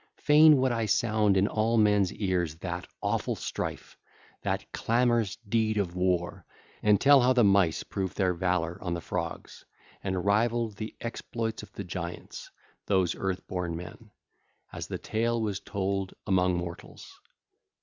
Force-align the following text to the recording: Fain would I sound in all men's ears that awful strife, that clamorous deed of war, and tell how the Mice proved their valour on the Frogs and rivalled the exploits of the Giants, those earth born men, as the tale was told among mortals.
Fain 0.17 0.57
would 0.57 0.71
I 0.71 0.87
sound 0.87 1.37
in 1.37 1.47
all 1.47 1.77
men's 1.77 2.11
ears 2.11 2.55
that 2.55 2.87
awful 3.01 3.35
strife, 3.35 3.99
that 4.41 4.65
clamorous 4.71 5.35
deed 5.47 5.77
of 5.77 5.95
war, 5.95 6.43
and 6.81 6.99
tell 6.99 7.21
how 7.21 7.33
the 7.33 7.43
Mice 7.43 7.83
proved 7.83 8.17
their 8.17 8.33
valour 8.33 8.79
on 8.81 8.95
the 8.95 8.99
Frogs 9.01 9.63
and 10.03 10.25
rivalled 10.25 10.77
the 10.77 10.95
exploits 11.01 11.61
of 11.61 11.71
the 11.73 11.83
Giants, 11.83 12.49
those 12.87 13.13
earth 13.15 13.45
born 13.45 13.75
men, 13.77 14.09
as 14.73 14.87
the 14.87 14.97
tale 14.97 15.39
was 15.39 15.59
told 15.59 16.15
among 16.25 16.55
mortals. 16.57 17.19